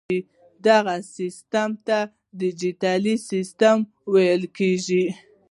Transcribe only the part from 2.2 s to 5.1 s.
ډیجیټل سیسټم ویل کیږي.